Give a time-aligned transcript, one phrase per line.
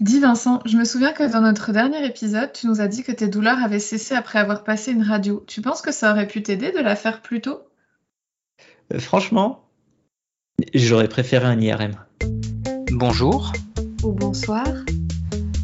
[0.00, 3.10] Dis Vincent, je me souviens que dans notre dernier épisode, tu nous as dit que
[3.10, 5.42] tes douleurs avaient cessé après avoir passé une radio.
[5.46, 7.60] Tu penses que ça aurait pu t'aider de la faire plus tôt?
[8.94, 9.64] Euh, franchement,
[10.72, 11.92] j'aurais préféré un IRM.
[12.92, 13.52] Bonjour,
[14.04, 14.66] Ou bonsoir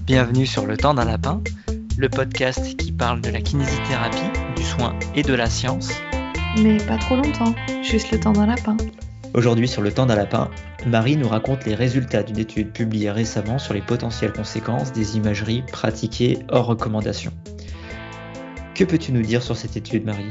[0.04, 1.42] bienvenue sur Le Temps d'un Lapin,
[1.96, 5.92] le podcast qui parle de la kinésithérapie, du soin et de la science.
[6.62, 8.76] Mais pas trop longtemps, juste le temps d'un lapin.
[9.34, 10.48] Aujourd'hui, sur le temps d'un lapin,
[10.86, 15.62] Marie nous raconte les résultats d'une étude publiée récemment sur les potentielles conséquences des imageries
[15.72, 17.32] pratiquées hors recommandation.
[18.76, 20.30] Que peux-tu nous dire sur cette étude, Marie?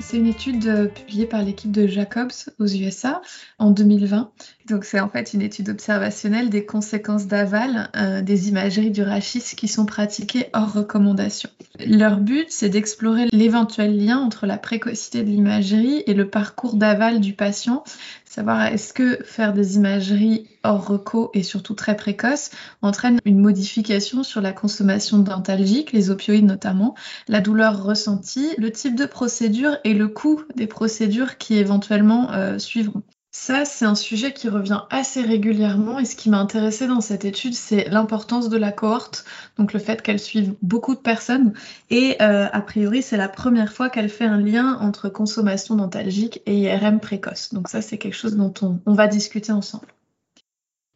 [0.00, 3.22] C'est une étude euh, publiée par l'équipe de Jacobs aux USA
[3.60, 4.32] en 2020.
[4.68, 9.54] Donc c'est en fait une étude observationnelle des conséquences d'aval euh, des imageries du rachis
[9.56, 11.50] qui sont pratiquées hors recommandation.
[11.84, 17.20] Leur but, c'est d'explorer l'éventuel lien entre la précocité de l'imagerie et le parcours d'aval
[17.20, 17.82] du patient,
[18.24, 22.50] savoir est-ce que faire des imageries hors reco et surtout très précoces
[22.82, 26.94] entraîne une modification sur la consommation dentalgique, les opioïdes notamment,
[27.28, 32.58] la douleur ressentie, le type de procédure et le coût des procédures qui éventuellement euh,
[32.58, 33.02] suivront.
[33.34, 37.24] Ça, c'est un sujet qui revient assez régulièrement et ce qui m'a intéressé dans cette
[37.24, 39.24] étude, c'est l'importance de la cohorte,
[39.56, 41.54] donc le fait qu'elle suive beaucoup de personnes
[41.88, 46.42] et euh, a priori, c'est la première fois qu'elle fait un lien entre consommation dentalgique
[46.44, 47.54] et IRM précoce.
[47.54, 49.86] Donc ça, c'est quelque chose dont on, on va discuter ensemble.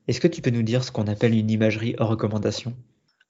[0.07, 2.75] Est-ce que tu peux nous dire ce qu'on appelle une imagerie hors recommandation?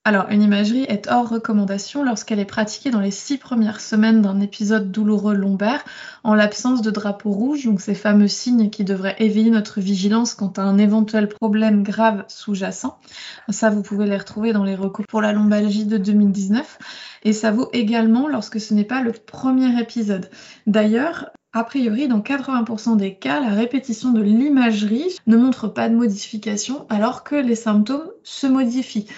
[0.06, 4.38] Alors, une imagerie est hors recommandation lorsqu'elle est pratiquée dans les six premières semaines d'un
[4.38, 5.84] épisode douloureux lombaire
[6.22, 10.52] en l'absence de drapeau rouge, donc ces fameux signes qui devraient éveiller notre vigilance quant
[10.58, 13.00] à un éventuel problème grave sous-jacent.
[13.48, 16.78] Ça, vous pouvez les retrouver dans les recours pour la lombalgie de 2019.
[17.24, 20.30] Et ça vaut également lorsque ce n'est pas le premier épisode.
[20.68, 25.96] D'ailleurs, a priori, dans 80% des cas, la répétition de l'imagerie ne montre pas de
[25.96, 29.08] modification alors que les symptômes se modifient.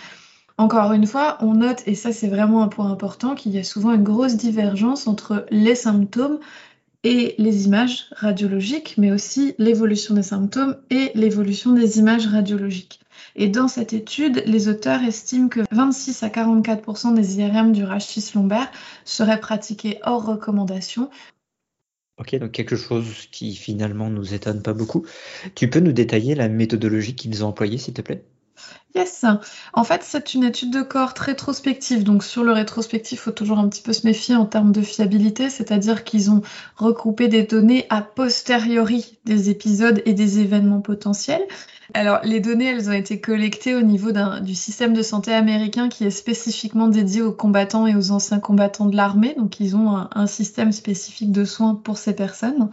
[0.59, 3.65] Encore une fois, on note, et ça c'est vraiment un point important, qu'il y a
[3.65, 6.41] souvent une grosse divergence entre les symptômes
[7.05, 12.99] et les images radiologiques, mais aussi l'évolution des symptômes et l'évolution des images radiologiques.
[13.37, 18.33] Et dans cette étude, les auteurs estiment que 26 à 44% des IRM du rachis
[18.35, 18.69] lombaire
[19.05, 21.09] seraient pratiqués hors recommandation.
[22.19, 25.07] Ok, donc quelque chose qui finalement nous étonne pas beaucoup.
[25.55, 28.25] Tu peux nous détailler la méthodologie qu'ils ont employée, s'il te plaît?
[28.95, 29.25] Yes.
[29.75, 32.05] En fait, c'est une étude de cohorte rétrospective.
[32.05, 34.83] Donc, sur le rétrospectif, il faut toujours un petit peu se méfier en termes de
[34.83, 36.43] fiabilité, c'est-à-dire qu'ils ont
[36.77, 41.47] regroupé des données a posteriori des épisodes et des événements potentiels.
[41.95, 44.11] Alors, les données, elles ont été collectées au niveau
[44.43, 48.87] du système de santé américain qui est spécifiquement dédié aux combattants et aux anciens combattants
[48.87, 49.35] de l'armée.
[49.35, 52.71] Donc, ils ont un, un système spécifique de soins pour ces personnes.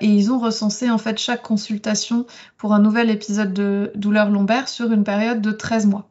[0.00, 4.68] Et ils ont recensé en fait chaque consultation pour un nouvel épisode de douleur lombaire
[4.68, 6.08] sur une période de 13 mois.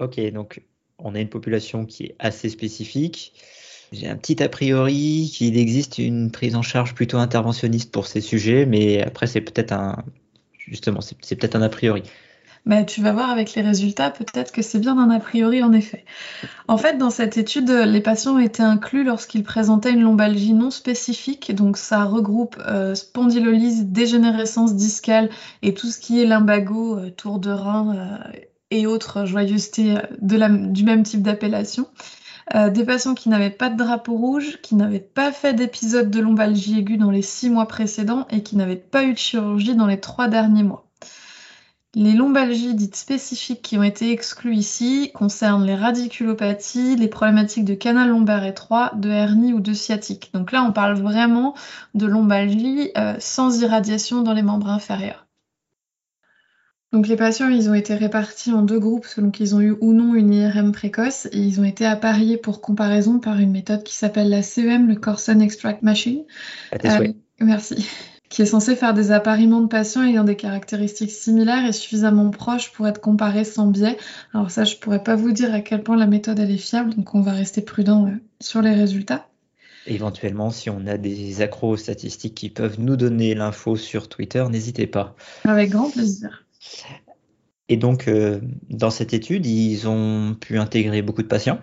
[0.00, 0.62] Ok, donc
[0.98, 3.32] on a une population qui est assez spécifique.
[3.92, 8.20] J'ai un petit a priori qu'il existe une prise en charge plutôt interventionniste pour ces
[8.20, 10.04] sujets, mais après c'est peut-être un
[10.66, 12.02] justement c'est peut-être un a priori.
[12.66, 15.72] Mais tu vas voir avec les résultats, peut-être que c'est bien un a priori en
[15.72, 16.04] effet.
[16.68, 21.54] En fait, dans cette étude, les patients été inclus lorsqu'ils présentaient une lombalgie non spécifique,
[21.54, 25.30] donc ça regroupe euh, spondylolyse, dégénérescence discale
[25.62, 28.38] et tout ce qui est lumbago, euh, tour de rein euh,
[28.70, 31.86] et autres joyeusetés euh, de du même type d'appellation.
[32.54, 36.20] Euh, des patients qui n'avaient pas de drapeau rouge, qui n'avaient pas fait d'épisode de
[36.20, 39.86] lombalgie aiguë dans les six mois précédents et qui n'avaient pas eu de chirurgie dans
[39.86, 40.86] les trois derniers mois.
[41.94, 47.74] Les lombalgies dites spécifiques qui ont été exclues ici concernent les radiculopathies, les problématiques de
[47.74, 50.30] canal lombaire étroit, de hernie ou de sciatique.
[50.32, 51.54] Donc là, on parle vraiment
[51.94, 55.26] de lombalgie euh, sans irradiation dans les membres inférieurs.
[56.92, 59.92] Donc les patients, ils ont été répartis en deux groupes selon qu'ils ont eu ou
[59.92, 63.94] non une IRM précoce et ils ont été appariés pour comparaison par une méthode qui
[63.94, 66.24] s'appelle la CEM, le Corson Extract Machine.
[66.84, 67.86] Euh, merci.
[68.28, 72.70] Qui est censé faire des appariements de patients ayant des caractéristiques similaires et suffisamment proches
[72.70, 73.96] pour être comparés sans biais.
[74.32, 76.94] Alors ça, je pourrais pas vous dire à quel point la méthode elle est fiable,
[76.94, 79.26] donc on va rester prudent euh, sur les résultats.
[79.86, 84.44] Éventuellement, si on a des accros aux statistiques qui peuvent nous donner l'info sur Twitter,
[84.48, 85.16] n'hésitez pas.
[85.44, 86.44] Avec grand plaisir.
[87.68, 91.60] Et donc, euh, dans cette étude, ils ont pu intégrer beaucoup de patients.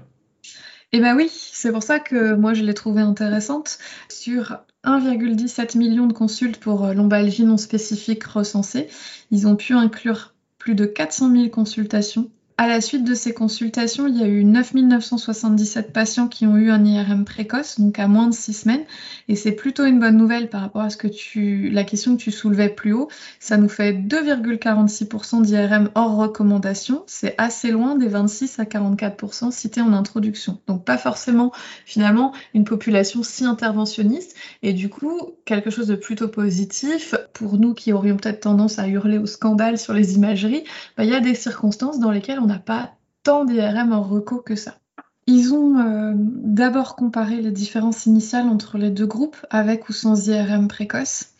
[0.93, 3.77] Eh ben oui, c'est pour ça que moi je l'ai trouvée intéressante.
[4.07, 8.87] Sur 1,17 million de consultes pour euh, lombalgie non spécifique recensées,
[9.29, 14.07] ils ont pu inclure plus de 400 000 consultations À la suite de ces consultations,
[14.07, 18.25] il y a eu 9977 patients qui ont eu un IRM précoce, donc à moins
[18.25, 18.83] de 6 semaines.
[19.27, 22.21] Et c'est plutôt une bonne nouvelle par rapport à ce que tu, la question que
[22.21, 23.09] tu soulevais plus haut.
[23.39, 27.03] Ça nous fait 2,46% d'IRM hors recommandation.
[27.05, 30.59] C'est assez loin des 26 à 44% cités en introduction.
[30.65, 31.51] Donc pas forcément
[31.85, 34.35] finalement une population si interventionniste.
[34.63, 38.87] Et du coup, quelque chose de plutôt positif pour nous qui aurions peut-être tendance à
[38.87, 40.63] hurler au scandale sur les imageries.
[40.97, 44.37] Bah, il y a des circonstances dans lesquelles on n'a pas tant d'IRM en reco
[44.41, 44.79] que ça.
[45.27, 50.27] Ils ont euh, d'abord comparé les différences initiales entre les deux groupes, avec ou sans
[50.27, 51.33] IRM précoce.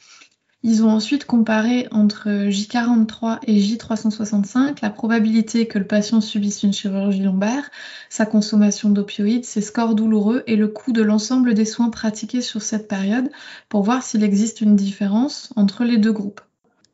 [0.64, 6.74] Ils ont ensuite comparé entre J43 et J365 la probabilité que le patient subisse une
[6.74, 7.70] chirurgie lombaire,
[8.10, 12.62] sa consommation d'opioïdes, ses scores douloureux et le coût de l'ensemble des soins pratiqués sur
[12.62, 13.30] cette période
[13.70, 16.42] pour voir s'il existe une différence entre les deux groupes.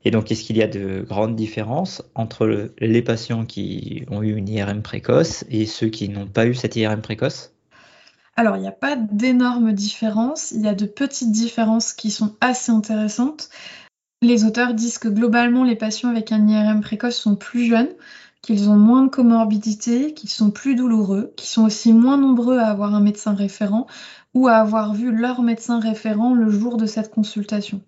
[0.05, 4.35] Et donc, est-ce qu'il y a de grandes différences entre les patients qui ont eu
[4.35, 7.53] une IRM précoce et ceux qui n'ont pas eu cette IRM précoce?
[8.35, 12.35] Alors, il n'y a pas d'énormes différences, il y a de petites différences qui sont
[12.41, 13.49] assez intéressantes.
[14.21, 17.93] Les auteurs disent que globalement, les patients avec un IRM précoce sont plus jeunes,
[18.41, 22.67] qu'ils ont moins de comorbidité, qu'ils sont plus douloureux, qu'ils sont aussi moins nombreux à
[22.67, 23.87] avoir un médecin référent
[24.33, 27.81] ou à avoir vu leur médecin référent le jour de cette consultation.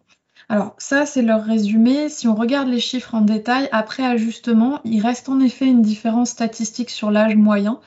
[0.47, 2.09] Alors ça, c'est leur résumé.
[2.09, 6.29] Si on regarde les chiffres en détail, après ajustement, il reste en effet une différence
[6.29, 7.79] statistique sur l'âge moyen.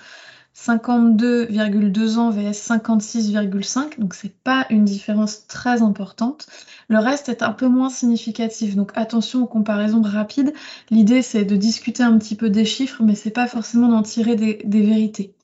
[0.58, 6.48] 52,2 ans vs 56,5, donc c'est pas une différence très importante.
[6.88, 10.52] Le reste est un peu moins significatif, donc attention aux comparaisons rapides.
[10.90, 14.34] L'idée c'est de discuter un petit peu des chiffres, mais c'est pas forcément d'en tirer
[14.34, 15.36] des, vérités.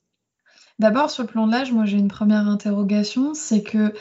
[0.79, 3.93] D'abord sur le plan de l'âge, moi j'ai une première interrogation, c'est que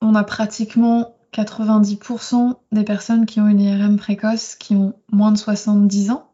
[0.00, 5.38] on a pratiquement 90% des personnes qui ont une IRM précoce qui ont moins de
[5.38, 6.30] 70 ans,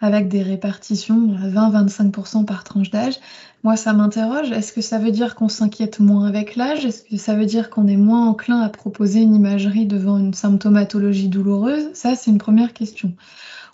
[0.00, 3.18] avec des répartitions à 20-25% par tranche d'âge.
[3.62, 4.50] Moi, ça m'interroge.
[4.50, 6.84] Est-ce que ça veut dire qu'on s'inquiète moins avec l'âge?
[6.84, 10.34] Est-ce que ça veut dire qu'on est moins enclin à proposer une imagerie devant une
[10.34, 11.88] symptomatologie douloureuse?
[11.94, 13.14] Ça, c'est une première question.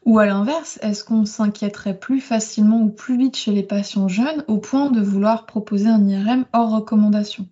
[0.06, 4.44] Ou à l'inverse, est-ce qu'on s'inquiéterait plus facilement ou plus vite chez les patients jeunes
[4.46, 7.46] au point de vouloir proposer un IRM hors recommandation?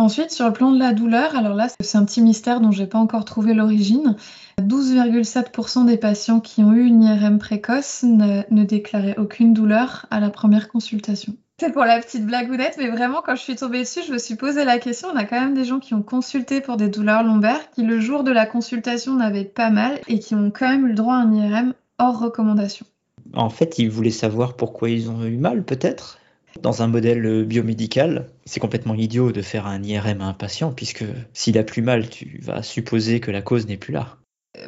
[0.00, 2.86] Ensuite, sur le plan de la douleur, alors là, c'est un petit mystère dont j'ai
[2.86, 4.16] pas encore trouvé l'origine.
[4.58, 10.30] 12,7% des patients qui ont eu une IRM précoce ne, déclaraient aucune douleur à la
[10.30, 11.34] première consultation.
[11.60, 14.36] C'est pour la petite blagounette, mais vraiment, quand je suis tombée dessus, je me suis
[14.36, 15.08] posé la question.
[15.12, 18.00] On a quand même des gens qui ont consulté pour des douleurs lombaires, qui le
[18.00, 21.16] jour de la consultation n'avaient pas mal et qui ont quand même eu le droit
[21.16, 22.86] à un IRM hors recommandation.
[23.34, 26.16] En fait, ils voulaient savoir pourquoi ils ont eu mal, peut-être?
[26.60, 31.04] Dans un modèle biomédical, c'est complètement idiot de faire un IRM à un patient, puisque
[31.32, 34.16] s'il a plus mal, tu vas supposer que la cause n'est plus là.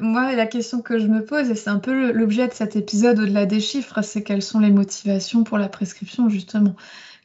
[0.00, 3.19] Moi, la question que je me pose, et c'est un peu l'objet de cet épisode
[3.19, 6.76] au-delà des chiffres, c'est quelles sont les motivations pour la prescription, justement.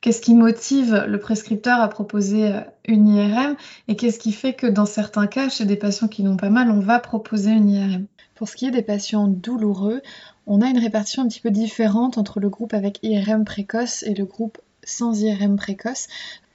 [0.01, 3.55] Qu'est-ce qui motive le prescripteur à proposer euh, une IRM
[3.87, 6.69] et qu'est-ce qui fait que dans certains cas, chez des patients qui n'ont pas mal,
[6.69, 8.05] on va proposer une IRM
[8.37, 10.03] Pour ce qui est des patients douloureux,
[10.45, 14.13] on a une répartition un petit peu différente entre le groupe avec IRM précoce et
[14.13, 16.07] le groupe sans IRM précoce.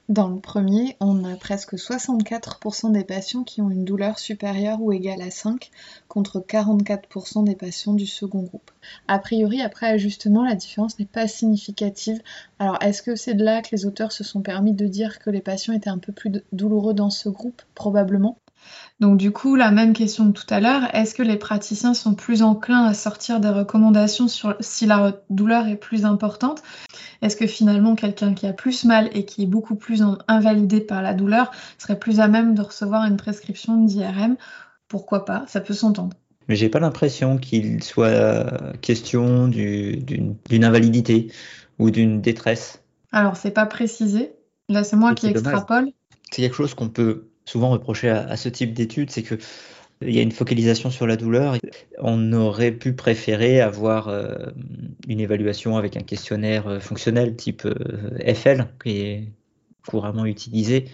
[0.07, 4.93] Dans le premier, on a presque 64% des patients qui ont une douleur supérieure ou
[4.93, 5.71] égale à 5,
[6.07, 8.71] contre 44% des patients du second groupe.
[9.09, 12.21] A priori, après ajustement, la différence n'est pas significative.
[12.59, 15.29] Alors, est-ce que c'est de là que les auteurs se sont permis de dire que
[15.29, 17.61] les patients étaient un peu plus douloureux dans ce groupe?
[17.75, 18.37] Probablement.
[19.03, 22.15] Donc du coup, la même question que tout à l'heure, est-ce que les praticiens sont
[22.15, 26.63] plus enclins à sortir des recommandations sur si la douleur est plus importante?
[27.21, 31.01] Est-ce que finalement quelqu'un qui a plus mal et qui est beaucoup plus invalidé par
[31.01, 34.37] la douleur serait plus à même de recevoir une prescription d'IRM
[34.87, 35.43] Pourquoi pas?
[35.49, 36.15] Ça peut s'entendre.
[36.47, 38.45] Mais j'ai pas l'impression qu'il soit
[38.79, 41.29] question d'une invalidité
[41.77, 42.81] ou d'une détresse.
[43.11, 44.31] Alors c'est pas précisé.
[44.69, 45.91] Là c'est moi qui extrapole.
[46.31, 49.35] C'est quelque chose qu'on peut souvent reproché à, ce type d'études, c'est que
[50.01, 51.55] il y a une focalisation sur la douleur.
[51.99, 54.35] On aurait pu préférer avoir euh,
[55.07, 59.31] une évaluation avec un questionnaire euh, fonctionnel type euh, FL qui est
[59.87, 60.89] couramment utilisé.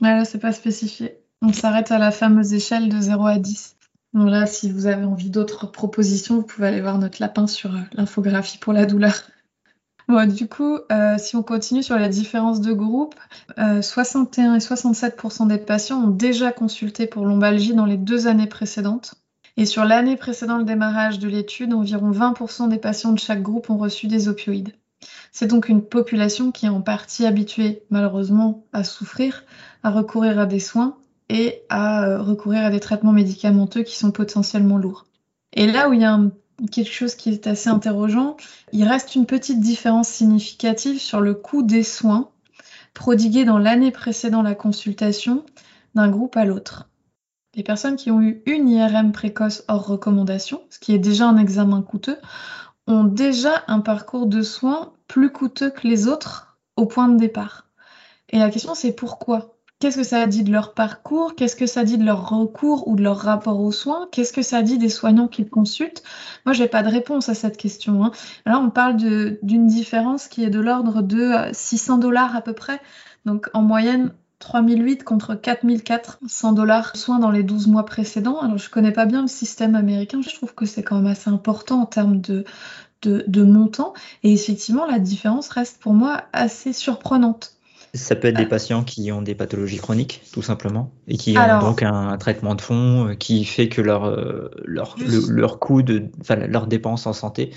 [0.00, 1.18] là, c'est pas spécifié.
[1.42, 3.76] On s'arrête à la fameuse échelle de 0 à 10.
[4.14, 7.72] Donc là, si vous avez envie d'autres propositions, vous pouvez aller voir notre lapin sur
[7.94, 9.22] l'infographie pour la douleur
[10.08, 13.14] du coup, euh, si on continue sur la différence de groupe,
[13.56, 18.46] 61 euh, et 67% des patients ont déjà consulté pour lombalgie dans les deux années
[18.46, 19.14] précédentes.
[19.56, 23.70] Et sur l'année précédant le démarrage de l'étude, environ 20% des patients de chaque groupe
[23.70, 24.74] ont reçu des opioïdes.
[25.32, 29.44] C'est donc une population qui est en partie habituée, malheureusement, à souffrir,
[29.82, 30.96] à recourir à des soins
[31.28, 35.06] et à euh, recourir à des traitements médicamenteux qui sont potentiellement lourds.
[35.52, 36.30] Et là où il y a un
[36.70, 38.36] quelque chose qui est assez interrogeant.
[38.72, 42.30] Il reste une petite différence significative sur le coût des soins
[42.94, 45.44] prodigués dans l'année précédant la consultation
[45.94, 46.88] d'un groupe à l'autre.
[47.54, 51.36] Les personnes qui ont eu une IRM précoce hors recommandation, ce qui est déjà un
[51.36, 52.18] examen coûteux,
[52.86, 57.68] ont déjà un parcours de soins plus coûteux que les autres au point de départ.
[58.30, 59.53] Et la question c'est pourquoi?
[59.84, 61.34] Qu'est-ce que ça dit de leur parcours?
[61.34, 64.08] Qu'est-ce que ça dit de leur recours ou de leur rapport aux soins?
[64.10, 66.02] Qu'est-ce que ça dit des soignants qu'ils consultent?
[66.46, 68.02] Moi, je n'ai pas de réponse à cette question.
[68.02, 68.10] Hein.
[68.46, 72.54] Là, on parle d'une différence qui est de l'ordre de 600 euh, dollars à peu
[72.54, 72.80] près.
[73.26, 78.40] Donc, en moyenne, 3008 contre 4400 dollars soins dans les 12 mois précédents.
[78.40, 80.22] Alors, je connais pas bien le système américain.
[80.22, 82.46] Je trouve que c'est quand même assez important en termes de,
[83.02, 83.92] de, de montant.
[84.22, 87.53] Et effectivement, la différence reste pour moi assez surprenante.
[87.94, 88.46] Ça peut être des ah.
[88.46, 92.60] patients qui ont des pathologies chroniques, tout simplement, et qui ont donc un, traitement de
[92.60, 94.96] fond euh, qui fait que leur, euh, leur,
[95.28, 97.50] leur coût, de, enfin, leurs dépenses en santé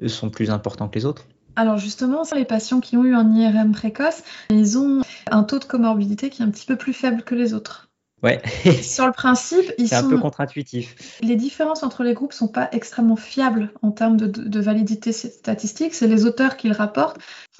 [0.00, 1.26] euh, sont plus importants que les autres.
[1.56, 5.64] Alors justement, les patients qui ont eu un IRM précoce, ils ont un taux de
[5.64, 7.90] comorbidité qui est un petit peu plus faible que les autres.
[8.22, 8.40] Ouais.
[8.82, 11.18] Sur le principe, ils C'est un peu contre-intuitif.
[11.22, 15.92] Les différences entre les groupes sont pas extrêmement fiables en termes de, de validité statistique.
[15.92, 17.18] C'est les auteurs qui le rapportent.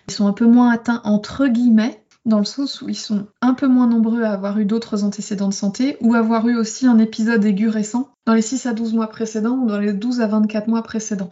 [0.09, 3.55] Ils sont un peu moins atteints entre guillemets dans le sens où ils sont un
[3.55, 6.99] peu moins nombreux à avoir eu d'autres antécédents de santé ou avoir eu aussi un
[6.99, 10.29] épisode aigu récent dans les 6 à 12 mois précédents ou dans les 12 à
[10.29, 11.31] 24 mois précédents.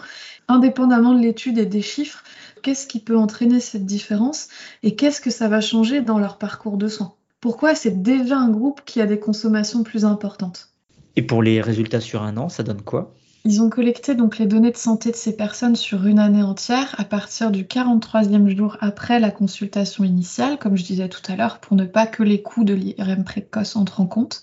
[0.49, 2.25] Indépendamment de l'étude et des chiffres,
[2.63, 4.49] qu'est-ce qui peut entraîner cette différence
[4.83, 7.15] et qu'est-ce que ça va changer dans leur parcours de soins?
[7.41, 10.71] Pourquoi c'est déjà un groupe qui a des consommations plus importantes?
[11.17, 13.15] Et pour les résultats sur un an, ça donne quoi?
[13.45, 16.95] Ils ont collecté donc les données de santé de ces personnes sur une année entière
[16.99, 21.59] à partir du 43e jour après la consultation initiale, comme je disais tout à l'heure,
[21.59, 24.43] pour ne pas que les coûts de l'IRM précoce entrent en compte.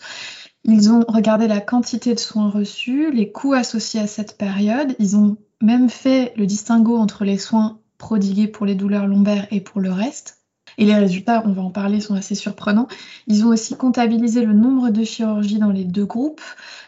[0.63, 4.96] Ils ont regardé la quantité de soins reçus, les coûts associés à cette période.
[5.00, 9.62] Ils ont même fait le distinguo entre les soins prodigués pour les douleurs lombaires et
[9.62, 10.37] pour le reste.
[10.78, 12.88] Et les résultats, on va en parler, sont assez surprenants.
[13.26, 16.42] Ils ont aussi comptabilisé le nombre de chirurgies dans les deux groupes,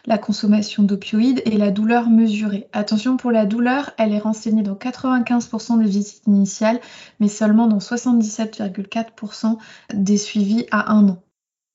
[0.06, 2.68] la consommation d'opioïdes et la douleur mesurée.
[2.72, 6.80] Attention pour la douleur, elle est renseignée dans 95% des visites initiales,
[7.18, 9.58] mais seulement dans 77,4%
[9.94, 11.22] des suivis à un an.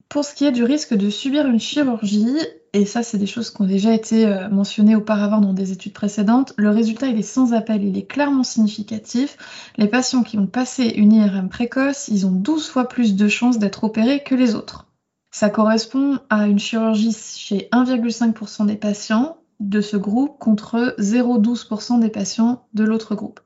[0.08, 2.38] Pour ce qui est du risque de subir une chirurgie,
[2.76, 5.94] et ça c'est des choses qui ont déjà été euh, mentionnées auparavant dans des études
[5.94, 9.38] précédentes, le résultat il est sans appel, il est clairement significatif.
[9.78, 13.60] Les patients qui ont passé une IRM précoce, ils ont 12 fois plus de chances
[13.60, 14.88] d'être opérés que les autres.
[15.32, 22.10] Ça correspond à une chirurgie chez 1,5% des patients de ce groupe contre 0,12% des
[22.10, 23.40] patients de l'autre groupe.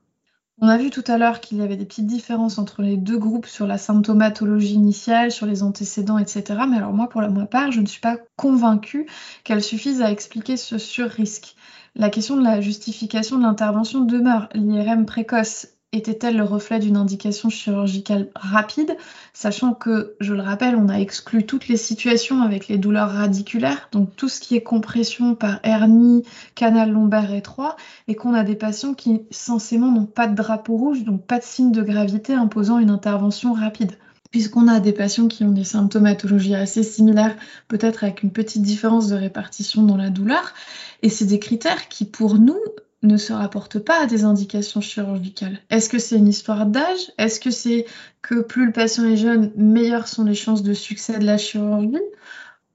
[0.62, 3.18] On a vu tout à l'heure qu'il y avait des petites différences entre les deux
[3.18, 6.60] groupes sur la symptomatologie initiale, sur les antécédents, etc.
[6.68, 9.06] Mais alors moi, pour ma part, je ne suis pas convaincue
[9.42, 11.56] qu'elles suffisent à expliquer ce surrisque.
[11.94, 14.50] La question de la justification de l'intervention demeure.
[14.54, 18.96] L'IRM précoce était-elle le reflet d'une indication chirurgicale rapide,
[19.32, 23.88] sachant que, je le rappelle, on a exclu toutes les situations avec les douleurs radiculaires,
[23.90, 26.22] donc tout ce qui est compression par hernie,
[26.54, 31.04] canal lombaire étroit, et qu'on a des patients qui censément n'ont pas de drapeau rouge,
[31.04, 33.96] donc pas de signe de gravité imposant une intervention rapide
[34.30, 37.36] puisqu'on a des patients qui ont des symptomatologies assez similaires,
[37.68, 40.54] peut-être avec une petite différence de répartition dans la douleur.
[41.02, 42.60] Et c'est des critères qui, pour nous,
[43.02, 45.58] ne se rapporte pas à des indications chirurgicales.
[45.70, 47.12] Est-ce que c'est une histoire d'âge?
[47.18, 47.86] Est-ce que c'est
[48.22, 51.96] que plus le patient est jeune, meilleures sont les chances de succès de la chirurgie?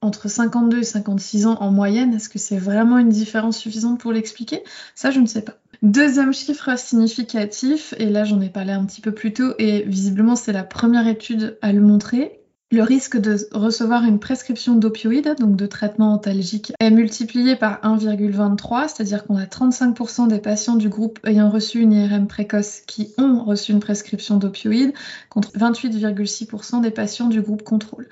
[0.01, 4.12] Entre 52 et 56 ans en moyenne, est-ce que c'est vraiment une différence suffisante pour
[4.12, 4.63] l'expliquer?
[4.94, 5.58] Ça, je ne sais pas.
[5.82, 10.36] Deuxième chiffre significatif, et là j'en ai parlé un petit peu plus tôt, et visiblement
[10.36, 12.39] c'est la première étude à le montrer,
[12.72, 18.88] le risque de recevoir une prescription d'opioïdes, donc de traitement antalgique, est multiplié par 1,23,
[18.88, 23.43] c'est-à-dire qu'on a 35% des patients du groupe ayant reçu une IRM précoce qui ont
[23.43, 24.93] reçu une prescription d'opioïdes,
[25.29, 28.10] contre 28,6% des patients du groupe contrôle.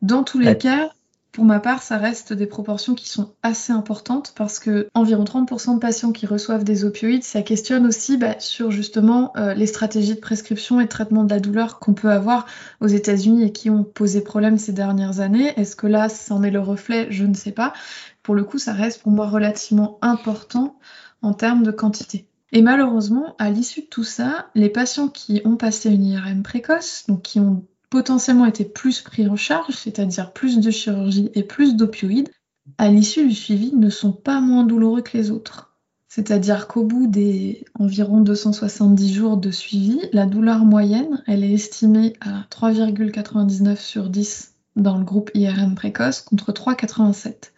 [0.00, 0.92] Dans tous les cas,
[1.32, 5.76] pour ma part, ça reste des proportions qui sont assez importantes parce que environ 30%
[5.76, 10.14] de patients qui reçoivent des opioïdes, ça questionne aussi bah, sur justement euh, les stratégies
[10.14, 12.44] de prescription et de traitement de la douleur qu'on peut avoir
[12.82, 15.54] aux États-Unis et qui ont posé problème ces dernières années.
[15.58, 17.06] Est-ce que là, c'en est le reflet?
[17.10, 17.72] Je ne sais pas.
[18.22, 20.78] Pour le coup, ça reste pour moi relativement important
[21.22, 22.26] en termes de quantité.
[22.52, 27.04] Et malheureusement, à l'issue de tout ça, les patients qui ont passé une IRM précoce,
[27.08, 31.76] donc qui ont potentiellement été plus pris en charge, c'est-à-dire plus de chirurgie et plus
[31.76, 32.30] d'opioïdes,
[32.78, 35.76] à l'issue du suivi ne sont pas moins douloureux que les autres.
[36.08, 42.14] C'est-à-dire qu'au bout des environ 270 jours de suivi, la douleur moyenne, elle est estimée
[42.22, 47.52] à 3,99 sur 10 dans le groupe IRM précoce contre 3,87.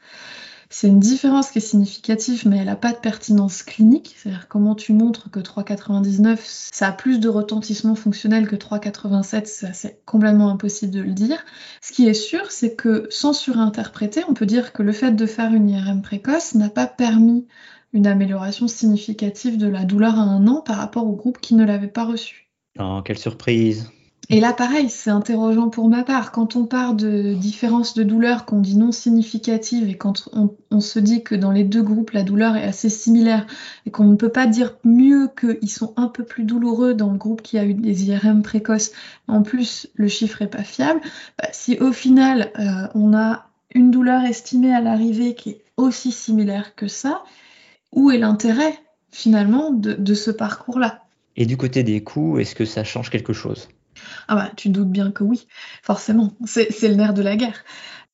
[0.76, 4.16] C'est une différence qui est significative, mais elle n'a pas de pertinence clinique.
[4.18, 10.04] C'est-à-dire comment tu montres que 3,99, ça a plus de retentissement fonctionnel que 3,87, c'est
[10.04, 11.38] complètement impossible de le dire.
[11.80, 15.26] Ce qui est sûr, c'est que sans surinterpréter, on peut dire que le fait de
[15.26, 17.46] faire une IRM précoce n'a pas permis
[17.92, 21.64] une amélioration significative de la douleur à un an par rapport au groupe qui ne
[21.64, 22.50] l'avait pas reçu.
[22.80, 23.92] Oh, quelle surprise
[24.30, 26.32] et là, pareil, c'est interrogeant pour ma part.
[26.32, 30.98] Quand on parle de différences de douleur qu'on dit non significatives et quand on, se
[30.98, 33.46] dit que dans les deux groupes, la douleur est assez similaire
[33.86, 37.18] et qu'on ne peut pas dire mieux qu'ils sont un peu plus douloureux dans le
[37.18, 38.92] groupe qui a eu des IRM précoces,
[39.28, 41.00] en plus le chiffre est pas fiable,
[41.38, 46.10] bah, si au final euh, on a une douleur estimée à l'arrivée qui est aussi
[46.10, 47.24] similaire que ça,
[47.92, 48.78] où est l'intérêt
[49.10, 51.04] finalement de ce parcours-là?
[51.36, 53.68] Et du côté des coûts, est-ce que ça change quelque chose?
[54.28, 55.46] Ah bah, tu doutes bien que oui,
[55.82, 56.32] forcément.
[56.44, 57.64] C'est le nerf de la guerre.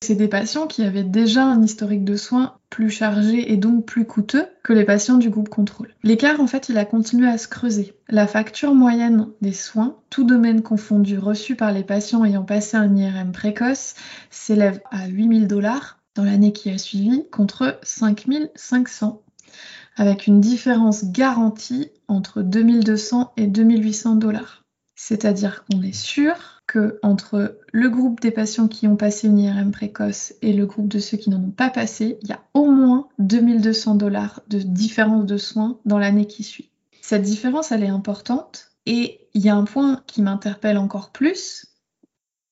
[0.02, 4.06] C'est des patients qui avaient déjà un historique de soins plus chargé et donc plus
[4.06, 5.94] coûteux que les patients du groupe contrôle.
[6.02, 7.92] L'écart, en fait, il a continué à se creuser.
[8.08, 12.96] La facture moyenne des soins, tout domaine confondu, reçus par les patients ayant passé un
[12.96, 13.94] IRM précoce,
[14.30, 19.22] s'élève à 8000 dollars dans l'année qui a suivi contre 5500
[19.96, 24.59] avec une différence garantie entre 2200 et 2800 dollars.
[25.02, 29.70] C'est-à-dire qu'on est sûr que entre le groupe des patients qui ont passé une IRM
[29.70, 32.66] précoce et le groupe de ceux qui n'en ont pas passé, il y a au
[32.70, 36.68] moins 2200 dollars de différence de soins dans l'année qui suit.
[37.00, 41.64] Cette différence, elle est importante et il y a un point qui m'interpelle encore plus,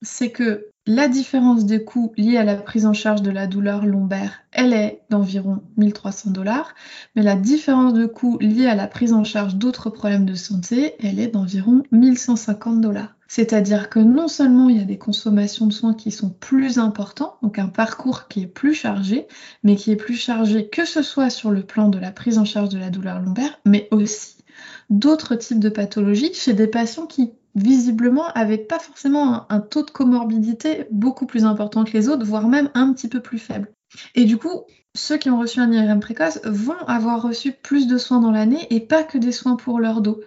[0.01, 3.85] c'est que la différence de coût liée à la prise en charge de la douleur
[3.85, 6.73] lombaire, elle est d'environ 1300 dollars,
[7.15, 10.95] mais la différence de coût liée à la prise en charge d'autres problèmes de santé,
[10.99, 13.15] elle est d'environ 1150 dollars.
[13.27, 17.37] C'est-à-dire que non seulement il y a des consommations de soins qui sont plus importants,
[17.43, 19.27] donc un parcours qui est plus chargé,
[19.61, 22.45] mais qui est plus chargé que ce soit sur le plan de la prise en
[22.45, 24.37] charge de la douleur lombaire, mais aussi
[24.89, 29.91] d'autres types de pathologies chez des patients qui visiblement avait pas forcément un, taux de
[29.91, 33.71] comorbidité beaucoup plus important que les autres, voire même un petit peu plus faible.
[34.15, 34.65] Et du coup,
[34.95, 38.65] ceux qui ont reçu un IRM précoce vont avoir reçu plus de soins dans l'année
[38.71, 40.19] et pas que des soins pour leur dos.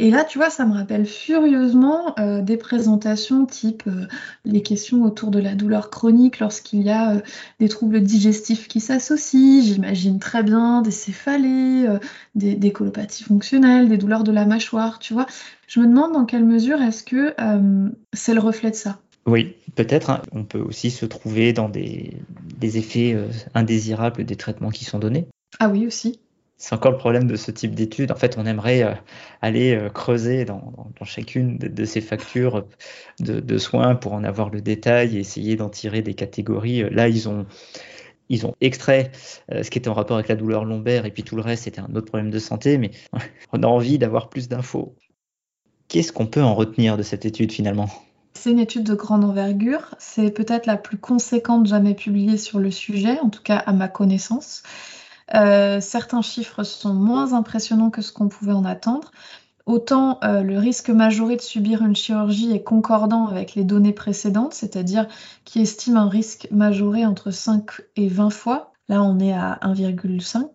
[0.00, 4.06] Et là, tu vois, ça me rappelle furieusement euh, des présentations type euh,
[4.44, 7.20] les questions autour de la douleur chronique lorsqu'il y a euh,
[7.60, 9.62] des troubles digestifs qui s'associent.
[9.62, 11.86] J'imagine très bien des céphalées,
[12.34, 15.26] des, des, colopathies fonctionnelles, des douleurs de la mâchoire, tu vois.
[15.66, 17.34] Je me demande dans quelle mesure est-ce que
[18.12, 19.00] c'est le reflet de ça.
[19.28, 20.08] Oui, peut-être.
[20.08, 20.22] Hein.
[20.32, 22.14] On peut aussi se trouver dans des,
[22.62, 25.28] effets euh, indésirables des traitements qui sont donnés.
[25.60, 26.18] Ah oui, aussi.
[26.56, 28.10] C'est encore le problème de ce type d'études.
[28.10, 28.94] En fait, on aimerait euh,
[29.42, 30.72] aller euh, creuser dans,
[31.04, 32.66] chacune de, ces factures
[33.20, 36.88] de, soins pour en avoir le détail et essayer d'en tirer des catégories.
[36.88, 37.44] Là, ils ont,
[38.30, 39.12] ils ont extrait
[39.50, 41.80] ce qui était en rapport avec la douleur lombaire et puis tout le reste, c'était
[41.80, 42.92] un autre problème de santé, mais
[43.52, 44.96] on a envie d'avoir plus d'infos.
[45.86, 47.88] Qu'est-ce qu'on peut en retenir de cette étude finalement?
[48.38, 49.94] C'est une étude de grande envergure.
[49.98, 53.88] C'est peut-être la plus conséquente jamais publiée sur le sujet, en tout cas à ma
[53.88, 54.62] connaissance.
[55.34, 59.10] Euh, certains chiffres sont moins impressionnants que ce qu'on pouvait en attendre.
[59.66, 64.54] Autant euh, le risque majoré de subir une chirurgie est concordant avec les données précédentes,
[64.54, 65.06] c'est-à-dire
[65.44, 68.72] qui estime un risque majoré entre 5 et 20 fois.
[68.88, 70.46] Là, on est à 1,5.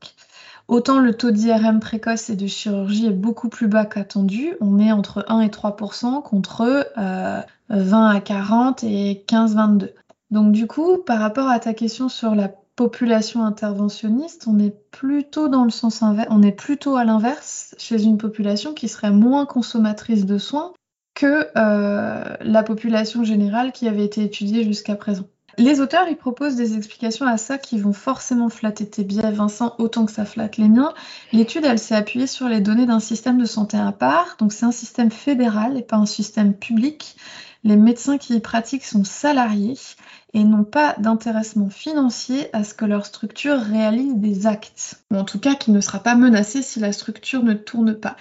[0.67, 4.55] Autant le taux d'IRM précoce et de chirurgie est beaucoup plus bas qu'attendu.
[4.61, 9.89] On est entre 1 et 3% contre 20 euh, à 40 et 15-22.
[10.31, 15.47] Donc du coup, par rapport à ta question sur la population interventionniste, on est plutôt
[15.47, 19.45] dans le sens inverse, on est plutôt à l'inverse chez une population qui serait moins
[19.45, 20.73] consommatrice de soins
[21.13, 25.25] que euh, la population générale qui avait été étudiée jusqu'à présent.
[25.57, 29.75] Les auteurs, ils proposent des explications à ça qui vont forcément flatter tes biais, Vincent,
[29.77, 30.93] autant que ça flatte les miens.
[31.31, 34.65] L'étude, elle s'est appuyée sur les données d'un système de santé à part, donc c'est
[34.65, 37.15] un système fédéral et pas un système public.
[37.63, 39.77] Les médecins qui y pratiquent sont salariés
[40.33, 45.39] et n'ont pas d'intéressement financier à ce que leur structure réalise des actes, en tout
[45.39, 48.17] cas qui ne sera pas menacée si la structure ne tourne pas.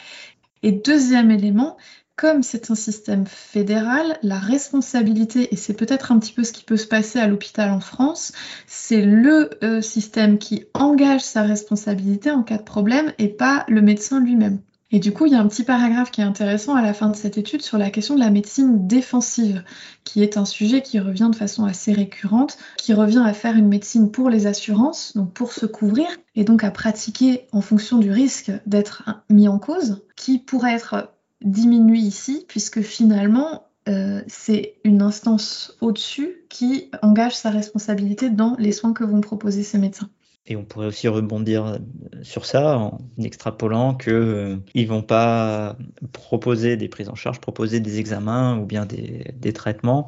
[0.62, 1.76] Et deuxième élément,
[2.22, 6.62] comme c'est un système fédéral, la responsabilité, et c'est peut-être un petit peu ce qui
[6.62, 8.30] peut se passer à l'hôpital en France,
[8.68, 13.82] c'est le euh, système qui engage sa responsabilité en cas de problème et pas le
[13.82, 14.60] médecin lui-même.
[14.92, 17.08] Et du coup, il y a un petit paragraphe qui est intéressant à la fin
[17.08, 19.64] de cette étude sur la question de la médecine défensive,
[20.04, 23.66] qui est un sujet qui revient de façon assez récurrente, qui revient à faire une
[23.66, 26.06] médecine pour les assurances, donc pour se couvrir,
[26.36, 31.08] et donc à pratiquer en fonction du risque d'être mis en cause, qui pourrait être
[31.44, 38.72] diminue ici, puisque finalement, euh, c'est une instance au-dessus qui engage sa responsabilité dans les
[38.72, 40.08] soins que vont proposer ces médecins.
[40.46, 41.78] Et on pourrait aussi rebondir
[42.22, 45.76] sur ça en extrapolant qu'ils euh, ne vont pas
[46.12, 50.06] proposer des prises en charge, proposer des examens ou bien des, traitements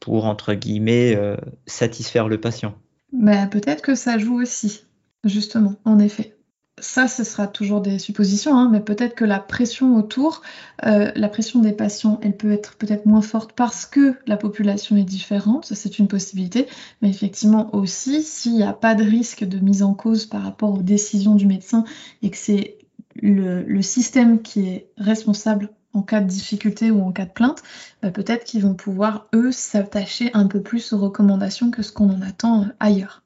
[0.00, 2.74] pour, entre guillemets, euh, satisfaire le patient.
[3.12, 4.84] Bah, Peut-être que ça joue aussi,
[5.24, 6.33] justement, en effet
[6.80, 10.42] ça, ce sera toujours des suppositions, hein, mais peut-être que la pression autour,
[10.84, 14.96] euh, la pression des patients, elle peut être peut-être moins forte parce que la population
[14.96, 16.66] est différente, c'est une possibilité,
[17.00, 20.74] mais effectivement aussi, s'il n'y a pas de risque de mise en cause par rapport
[20.74, 21.84] aux décisions du médecin
[22.22, 22.78] et que c'est
[23.14, 27.62] le, système qui est responsable en cas de difficulté ou en cas de plainte,
[28.02, 32.10] bah, peut-être qu'ils vont pouvoir, eux, s'attacher un peu plus aux recommandations que ce qu'on
[32.10, 33.23] en attend ailleurs.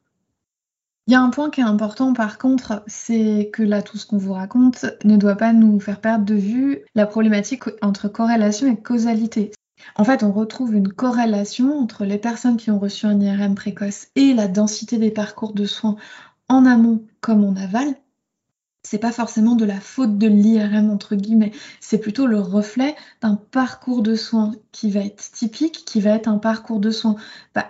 [1.08, 4.04] Il y a un point qui est important par contre, c'est que là tout ce
[4.04, 8.70] qu'on vous raconte ne doit pas nous faire perdre de vue la problématique entre corrélation
[8.70, 9.52] et causalité.
[9.96, 14.08] En fait, on retrouve une corrélation entre les personnes qui ont reçu un IRM précoce
[14.16, 15.96] et la densité des parcours de soins
[16.50, 17.94] en amont comme en aval,
[18.88, 23.34] c'est pas forcément de la faute de l'IRM entre guillemets, c'est plutôt le reflet d'un
[23.34, 27.16] parcours de soins qui va être typique, qui va être un parcours de soins
[27.54, 27.66] bah,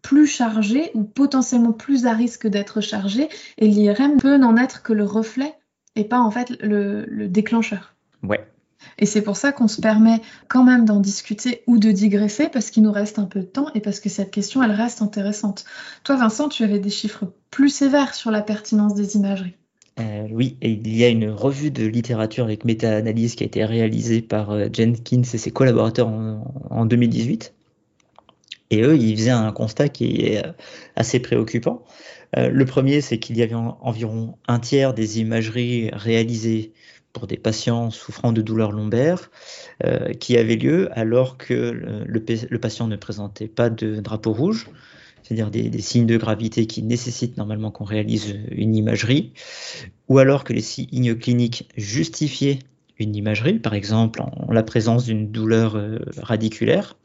[0.00, 3.28] plus chargé ou potentiellement plus à risque d'être chargé,
[3.58, 5.54] et l'IRM peut n'en être que le reflet
[5.96, 7.96] et pas en fait le, le déclencheur.
[8.22, 8.46] Ouais.
[8.96, 12.70] Et c'est pour ça qu'on se permet quand même d'en discuter ou de digresser parce
[12.70, 15.64] qu'il nous reste un peu de temps et parce que cette question, elle reste intéressante.
[16.04, 19.56] Toi, Vincent, tu avais des chiffres plus sévères sur la pertinence des imageries.
[19.98, 24.22] Euh, oui, il y a une revue de littérature avec méta-analyse qui a été réalisée
[24.22, 27.54] par euh, Jenkins et ses collaborateurs en, 2018.
[28.70, 30.52] Et eux, ils faisaient un constat qui est euh,
[30.96, 31.84] assez préoccupant.
[32.36, 36.72] le premier, c'est qu'il y avait environ un tiers des imageries réalisées
[37.12, 39.32] pour des patients souffrant de douleurs lombaires
[40.20, 41.72] qui avaient lieu alors que
[42.06, 44.68] le, patient ne présentait pas de drapeau rouge,
[45.22, 49.32] c'est-à-dire des, signes de gravité qui nécessitent normalement qu'on réalise une imagerie,
[50.08, 52.58] ou alors que les signes cliniques justifiaient
[52.98, 56.96] une imagerie, par exemple en la présence d'une douleur euh, radiculaire,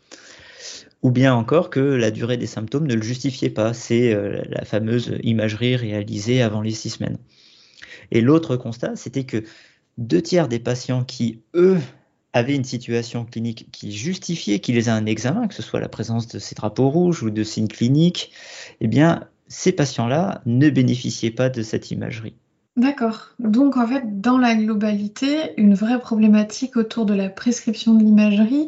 [1.02, 3.74] ou bien encore que la durée des symptômes ne le justifiait pas.
[3.74, 7.18] C'est euh, la fameuse imagerie réalisée avant les six semaines.
[8.12, 9.44] Et l'autre constat, c'était que
[9.98, 11.78] deux tiers des patients qui, eux,
[12.42, 16.40] une situation clinique qui justifiait qu'ils aient un examen, que ce soit la présence de
[16.40, 18.32] ces drapeaux rouges ou de signes cliniques,
[18.82, 22.36] eh bien, ces patients-là ne bénéficiaient pas de cette imagerie.
[22.78, 23.30] D'accord.
[23.40, 28.68] Donc en fait, dans la globalité, une vraie problématique autour de la prescription de l'imagerie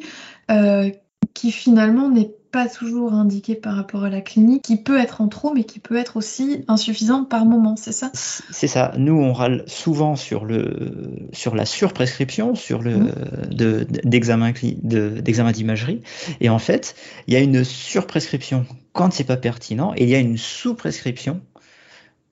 [0.49, 0.89] euh,
[1.33, 5.27] qui finalement n'est pas toujours indiqué par rapport à la clinique, qui peut être en
[5.27, 8.11] trop, mais qui peut être aussi insuffisante par moment, c'est ça?
[8.13, 8.93] C'est ça.
[8.97, 13.85] Nous, on râle souvent sur, le, sur la surprescription, sur le mmh.
[14.05, 16.01] d'examen d'imagerie.
[16.39, 16.95] Et en fait,
[17.27, 21.41] il y a une surprescription quand c'est pas pertinent, et il y a une sous-prescription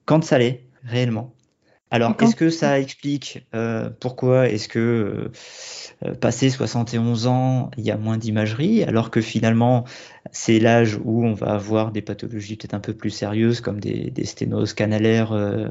[0.05, 1.34] quand ça l'est réellement.
[1.95, 5.31] Alors, est-ce que ça explique euh, pourquoi est-ce que
[6.03, 9.85] euh, passé 71 ans, il y a moins d'imagerie, alors que finalement,
[10.33, 14.11] c'est l'âge où on va avoir des pathologies peut-être un peu plus sérieuses, comme des,
[14.25, 15.69] sténoses canalaires euh,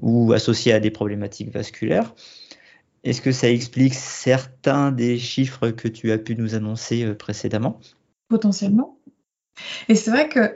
[0.00, 2.14] ou associées à des problématiques vasculaires?
[3.02, 7.80] Est-ce que ça explique certains des chiffres que tu as pu nous annoncer précédemment?
[8.28, 8.98] Potentiellement.
[9.88, 10.54] Et c'est vrai que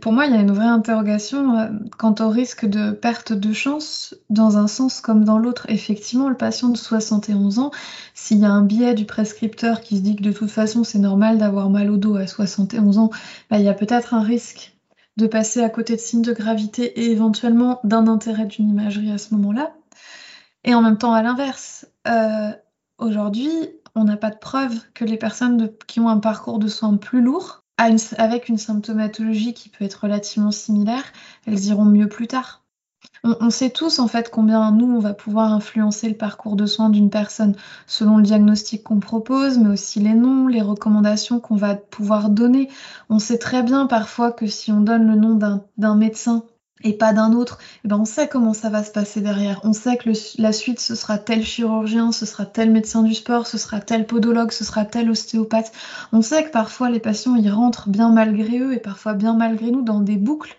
[0.00, 3.52] pour moi, il y a une vraie interrogation euh, quant au risque de perte de
[3.52, 5.66] chance, dans un sens comme dans l'autre.
[5.68, 7.70] Effectivement, le patient de 71 ans,
[8.14, 10.98] s'il y a un biais du prescripteur qui se dit que de toute façon c'est
[10.98, 13.10] normal d'avoir mal au dos à 71 ans,
[13.50, 14.74] bah, il y a peut-être un risque
[15.18, 19.18] de passer à côté de signes de gravité et éventuellement d'un intérêt d'une imagerie à
[19.18, 19.74] ce moment-là.
[20.64, 22.50] Et en même temps, à l'inverse, euh,
[22.98, 23.50] aujourd'hui,
[23.94, 27.22] on n'a pas de preuve que les personnes qui ont un parcours de soins plus
[27.22, 31.04] lourd avec une symptomatologie qui peut être relativement similaire,
[31.46, 32.62] elles iront mieux plus tard.
[33.22, 36.90] On, sait tous en fait combien nous on va pouvoir influencer le parcours de soins
[36.90, 41.74] d'une personne selon le diagnostic qu'on propose, mais aussi les noms, les recommandations qu'on va
[41.74, 42.68] pouvoir donner.
[43.10, 45.34] On sait très bien parfois que si on donne le nom
[45.76, 46.44] d'un médecin
[46.84, 49.60] et pas d'un autre, eh ben on sait comment ça va se passer derrière.
[49.64, 53.46] On sait que la suite, ce sera tel chirurgien, ce sera tel médecin du sport,
[53.46, 55.72] ce sera tel podologue, ce sera tel ostéopathe.
[56.12, 59.70] On sait que parfois les patients, ils rentrent bien malgré eux et parfois bien malgré
[59.70, 60.56] nous dans des boucles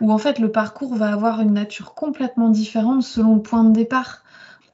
[0.00, 3.72] où en fait le parcours va avoir une nature complètement différente selon le point de
[3.72, 4.22] départ.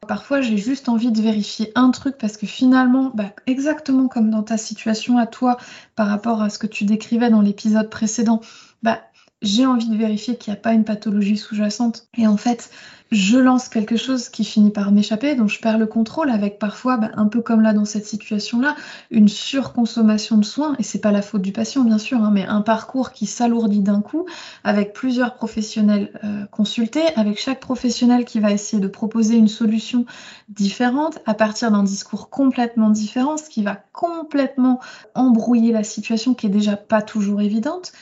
[0.07, 4.44] Parfois, j'ai juste envie de vérifier un truc parce que finalement, bah, exactement comme dans
[4.44, 5.57] ta situation à toi
[5.96, 8.40] par rapport à ce que tu décrivais dans l'épisode précédent,
[8.85, 9.00] bah,
[9.46, 12.09] j'ai envie de vérifier qu'il n'y a pas une pathologie sous-jacente.
[12.18, 12.70] Et en fait,
[13.12, 16.96] je lance quelque chose qui finit par m'échapper, donc je perds le contrôle avec parfois,
[16.96, 18.74] bah, un peu comme là dans cette situation-là,
[19.12, 22.44] une surconsommation de soins, et c'est pas la faute du patient bien sûr, hein, mais
[22.44, 24.26] un parcours qui s'alourdit d'un coup
[24.64, 30.04] avec plusieurs professionnels euh, consultés, avec chaque professionnel qui va essayer de proposer une solution
[30.48, 34.80] différente à partir d'un discours complètement différent, ce qui va complètement
[35.14, 37.92] embrouiller la situation qui est déjà pas toujours évidente.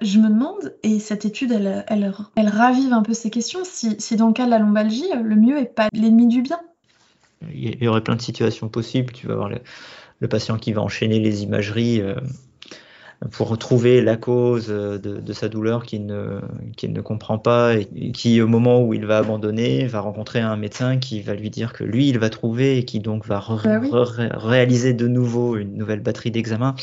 [0.00, 4.28] Je me demande, et cette étude, elle, elle, ravive un peu ces questions, si, dans
[4.28, 6.60] le cas de la lombalgie, le mieux n'est pas l'ennemi du bien.
[7.52, 9.12] Il y aurait plein de situations possibles.
[9.12, 12.14] Tu vas avoir le, patient qui va enchaîner les imageries euh,
[13.30, 16.40] pour retrouver la cause de, sa douleur qu'il ne,
[16.82, 20.98] ne comprend pas et qui, au moment où il va abandonner, va rencontrer un médecin
[20.98, 23.80] qui va lui dire que lui, il va trouver et qui donc va bah
[24.32, 26.74] réaliser de nouveau une nouvelle batterie d'examen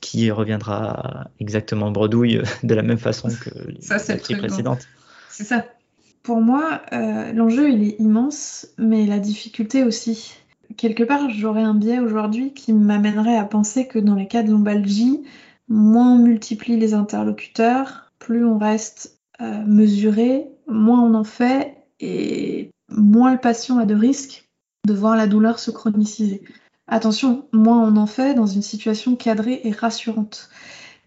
[0.00, 4.86] qui reviendra exactement bredouille de la même façon que ça, la précédente.
[5.30, 5.64] C'est ça.
[6.22, 10.34] Pour moi, euh, l'enjeu, il est immense, mais la difficulté aussi.
[10.76, 14.50] Quelque part, j'aurais un biais aujourd'hui qui m'amènerait à penser que dans les cas de
[14.50, 15.22] lombalgie,
[15.68, 22.70] moins on multiplie les interlocuteurs, plus on reste euh, mesuré, moins on en fait, et
[22.88, 24.48] moins le patient a de risque
[24.86, 26.42] de voir la douleur se chroniciser.
[26.88, 30.50] Attention, moins on en fait dans une situation cadrée et rassurante.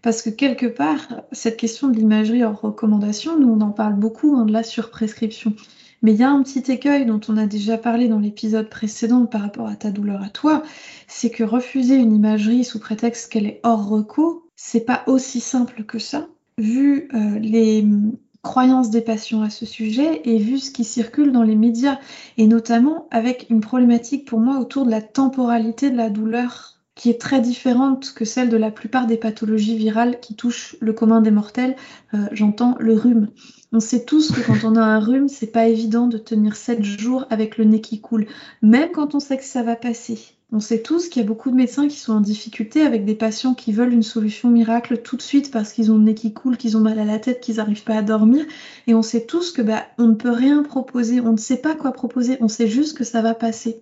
[0.02, 4.36] Parce que quelque part, cette question de l'imagerie hors recommandation, nous on en parle beaucoup
[4.36, 5.54] hein, de la surprescription.
[6.02, 9.26] Mais il y a un petit écueil dont on a déjà parlé dans l'épisode précédent
[9.26, 10.62] par rapport à ta douleur à toi,
[11.08, 15.84] c'est que refuser une imagerie sous prétexte qu'elle est hors recours, c'est pas aussi simple
[15.84, 17.86] que ça, vu euh, les
[18.42, 21.98] croyances des patients à ce sujet et vu ce qui circule dans les médias,
[22.36, 27.08] et notamment avec une problématique pour moi autour de la temporalité de la douleur qui
[27.08, 31.22] est très différente que celle de la plupart des pathologies virales qui touchent le commun
[31.22, 31.76] des mortels,
[32.12, 33.28] euh, j'entends le rhume.
[33.72, 36.82] On sait tous que quand on a un rhume, c'est pas évident de tenir 7
[36.82, 38.26] jours avec le nez qui coule,
[38.60, 40.39] même quand on sait que ça va passer.
[40.52, 43.14] On sait tous qu'il y a beaucoup de médecins qui sont en difficulté avec des
[43.14, 46.34] patients qui veulent une solution miracle tout de suite parce qu'ils ont le nez qui
[46.34, 48.44] coule, qu'ils ont mal à la tête, qu'ils n'arrivent pas à dormir.
[48.88, 51.76] Et on sait tous que bah, on ne peut rien proposer, on ne sait pas
[51.76, 53.80] quoi proposer, on sait juste que ça va passer.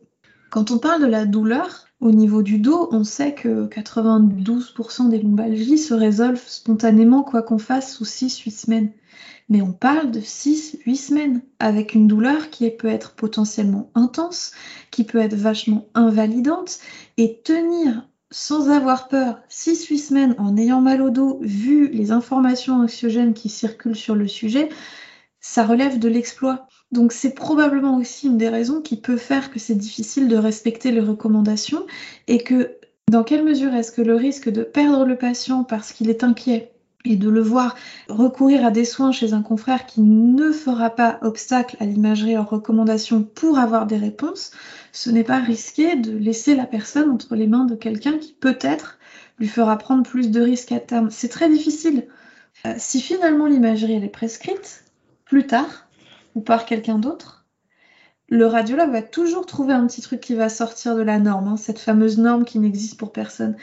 [0.51, 5.21] Quand on parle de la douleur, au niveau du dos, on sait que 92% des
[5.21, 8.91] lombalgies se résolvent spontanément quoi qu'on fasse sous 6-8 semaines
[9.49, 14.53] mais on parle de 6-8 semaines avec une douleur qui peut être potentiellement intense,
[14.91, 16.79] qui peut être vachement invalidante,
[17.17, 22.75] et tenir sans avoir peur 6-8 semaines en ayant mal au dos, vu les informations
[22.75, 24.69] anxiogènes qui circulent sur le sujet,
[25.41, 26.67] ça relève de l'exploit.
[26.93, 30.91] Donc c'est probablement aussi une des raisons qui peut faire que c'est difficile de respecter
[30.91, 31.87] les recommandations
[32.27, 32.77] et que
[33.11, 36.73] dans quelle mesure est-ce que le risque de perdre le patient parce qu'il est inquiet
[37.05, 37.77] et de le voir
[38.09, 42.45] recourir à des soins chez un confrère qui ne fera pas obstacle à l'imagerie en
[42.45, 44.51] recommandation pour avoir des réponses,
[44.93, 48.99] ce n'est pas risqué de laisser la personne entre les mains de quelqu'un qui peut-être
[49.39, 51.11] lui fera prendre plus de risques à terme.
[51.11, 52.09] C'est très difficile.
[52.67, 54.85] Euh, si finalement l'imagerie est prescrite,
[55.25, 55.89] plus tard,
[56.35, 57.47] ou par quelqu'un d'autre,
[58.29, 61.57] le radiologue va toujours trouver un petit truc qui va sortir de la norme, hein,
[61.57, 63.57] cette fameuse norme qui n'existe pour personne.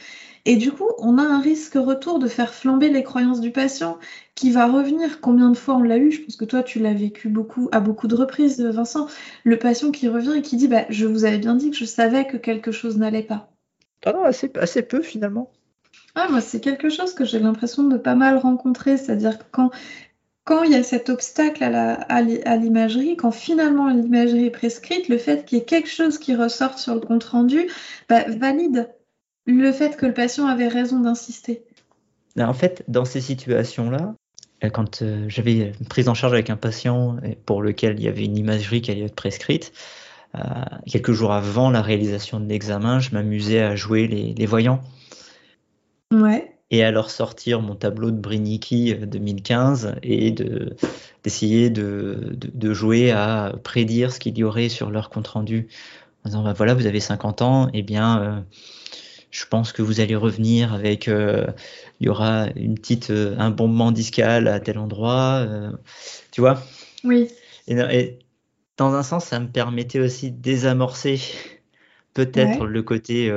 [0.47, 3.97] Et du coup, on a un risque retour de faire flamber les croyances du patient
[4.35, 5.19] qui va revenir.
[5.19, 6.11] Combien de fois on l'a eu?
[6.11, 9.07] Je pense que toi, tu l'as vécu beaucoup, à beaucoup de reprises, Vincent.
[9.43, 11.85] Le patient qui revient et qui dit bah, Je vous avais bien dit que je
[11.85, 13.49] savais que quelque chose n'allait pas.
[14.05, 15.51] Ah non, assez, assez peu finalement.
[16.13, 18.97] Ah, moi, c'est quelque chose que j'ai l'impression de pas mal rencontrer.
[18.97, 19.71] C'est-à-dire que quand,
[20.43, 25.43] quand il y a cet obstacle à l'imagerie, quand finalement l'imagerie est prescrite, le fait
[25.43, 27.67] qu'il y ait quelque chose qui ressorte sur le compte-rendu
[28.07, 28.94] bah, valide
[29.45, 31.63] le fait que le patient avait raison d'insister.
[32.37, 34.15] En fait, dans ces situations-là,
[34.63, 38.07] euh, quand euh, j'avais une prise en charge avec un patient pour lequel il y
[38.07, 39.71] avait une imagerie qui allait être prescrite,
[40.35, 40.39] euh,
[40.85, 44.81] quelques jours avant la réalisation de l'examen, je m'amusais à jouer les, voyants.
[46.11, 46.51] Ouais.
[46.71, 50.31] Et à leur sortir mon tableau de Brinicki 2015 et
[51.23, 55.67] d'essayer de, de, jouer à prédire ce qu'il y aurait sur leur compte rendu.
[56.25, 58.43] En disant, bah voilà, vous avez 50 ans, et eh bien,
[59.35, 61.45] je pense que vous allez revenir avec, euh,
[61.99, 65.71] il y aura une petite, euh, un bombement discal à tel endroit, euh,
[66.31, 66.63] tu vois
[67.03, 67.27] Oui.
[67.67, 68.19] Et,
[68.77, 71.19] dans un sens, ça me permettait aussi de désamorcer
[72.13, 73.33] peut-être le côté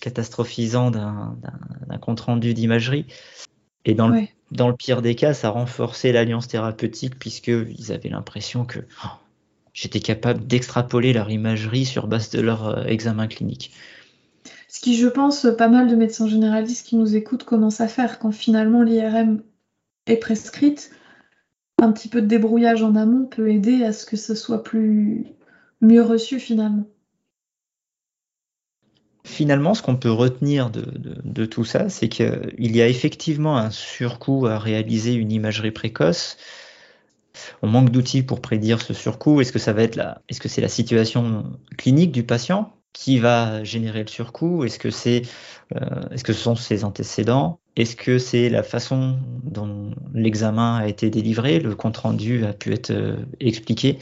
[0.00, 3.06] catastrophisant d'un compte rendu d'imagerie.
[3.84, 8.64] Et dans, le, dans le pire des cas, ça renforçait l'alliance thérapeutique puisqu'ils avaient l'impression
[8.64, 9.08] que oh,
[9.74, 13.72] j'étais capable d'extrapoler leur imagerie sur base de leur examen clinique.
[14.72, 18.18] Ce qui, je pense, pas mal de médecins généralistes qui nous écoutent commencent à faire
[18.18, 19.42] quand finalement l'IRM
[20.06, 20.90] est prescrite.
[21.76, 25.26] un petit peu de débrouillage en amont peut aider à ce que ce soit plus
[25.82, 26.86] mieux reçu finalement.
[29.24, 34.46] Finalement, ce qu'on peut retenir de, tout ça, c'est qu'il y a effectivement un surcoût
[34.46, 36.38] à réaliser une imagerie précoce.
[37.60, 39.42] On manque d'outils pour prédire ce surcoût.
[39.42, 41.44] Est-ce que ça va être est-ce que c'est la situation
[41.76, 42.72] clinique du patient?
[42.92, 44.64] Qui va générer le surcoût?
[44.64, 45.22] Est-ce que c'est,
[45.74, 47.60] euh, est-ce que ce sont ses antécédents?
[47.76, 52.72] Est-ce que c'est la façon dont l'examen a été délivré, le compte rendu a pu
[52.72, 53.98] être euh, expliqué.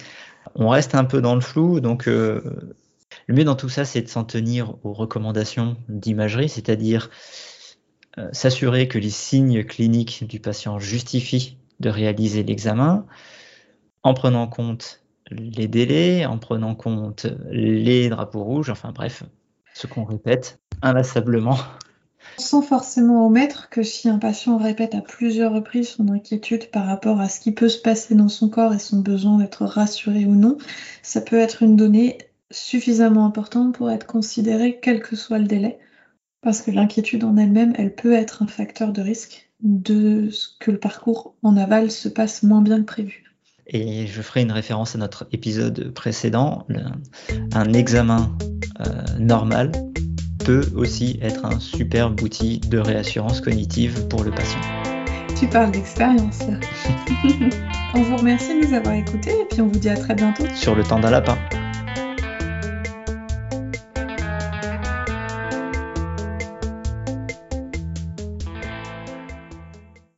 [0.55, 2.43] On reste un peu dans le flou, donc euh,
[3.27, 7.11] le mieux dans tout ça, c'est de s'en tenir aux recommandations d'imagerie, c'est-à-dire
[8.19, 13.07] euh, s'assurer que les signes cliniques du patient justifient de réaliser l'examen
[14.03, 15.01] en prenant compte
[15.31, 19.23] les délais, en prenant compte les drapeaux rouges, enfin bref,
[19.75, 21.59] ce qu'on répète inlassablement.
[22.39, 27.21] Sans forcément omettre que si un patient répète à plusieurs reprises son inquiétude par rapport
[27.21, 30.35] à ce qui peut se passer dans son corps et son besoin d'être rassuré ou
[30.35, 30.59] non,
[31.03, 32.19] ça peut être une donnée
[32.51, 35.79] suffisamment importante pour être considérée quel que soit le délai,
[36.41, 40.71] parce que l'inquiétude en elle-même, elle peut être un facteur de risque de ce que
[40.71, 43.30] le parcours en aval se passe moins bien que prévu.
[43.73, 46.67] Et je ferai une référence à notre épisode précédent.
[47.55, 48.37] un examen
[48.81, 49.71] euh, normal
[50.45, 54.61] peut aussi être un superbe outil de réassurance cognitive pour le patient.
[55.39, 56.41] Tu parles d'expérience.
[57.95, 60.45] on vous remercie de nous avoir écoutés et puis on vous dit à très bientôt.
[60.55, 61.39] Sur le temps d'un lapin.